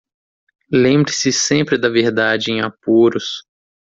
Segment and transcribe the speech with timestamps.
[0.73, 3.45] Lembre-se sempre da verdade em apuros